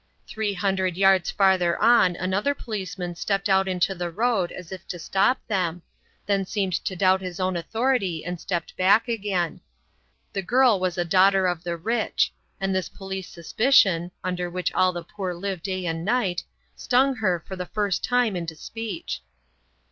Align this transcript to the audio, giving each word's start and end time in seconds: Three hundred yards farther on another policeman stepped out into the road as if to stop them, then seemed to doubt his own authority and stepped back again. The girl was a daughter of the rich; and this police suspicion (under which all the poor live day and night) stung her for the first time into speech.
Three 0.27 0.55
hundred 0.55 0.97
yards 0.97 1.29
farther 1.29 1.77
on 1.79 2.15
another 2.15 2.55
policeman 2.55 3.13
stepped 3.13 3.47
out 3.47 3.67
into 3.67 3.93
the 3.93 4.09
road 4.09 4.51
as 4.51 4.71
if 4.71 4.87
to 4.87 4.97
stop 4.97 5.37
them, 5.45 5.83
then 6.25 6.43
seemed 6.43 6.73
to 6.85 6.95
doubt 6.95 7.21
his 7.21 7.39
own 7.39 7.55
authority 7.55 8.25
and 8.25 8.41
stepped 8.41 8.75
back 8.75 9.07
again. 9.07 9.61
The 10.33 10.41
girl 10.41 10.79
was 10.79 10.97
a 10.97 11.05
daughter 11.05 11.45
of 11.45 11.63
the 11.63 11.77
rich; 11.77 12.33
and 12.59 12.73
this 12.73 12.89
police 12.89 13.29
suspicion 13.29 14.09
(under 14.23 14.49
which 14.49 14.73
all 14.73 14.91
the 14.91 15.03
poor 15.03 15.35
live 15.35 15.61
day 15.61 15.85
and 15.85 16.03
night) 16.03 16.45
stung 16.75 17.17
her 17.17 17.43
for 17.47 17.55
the 17.55 17.67
first 17.67 18.03
time 18.03 18.35
into 18.35 18.55
speech. 18.55 19.21